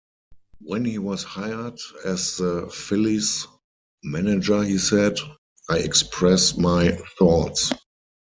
When 0.61 0.83
he 0.85 0.97
was 0.97 1.21
hired 1.23 1.77
as 2.05 2.37
the 2.37 2.67
Phillies' 2.73 3.45
manager, 4.03 4.63
he 4.63 4.79
said: 4.79 5.19
I 5.69 5.77
express 5.77 6.57
my 6.57 6.99
thoughts. 7.19 7.71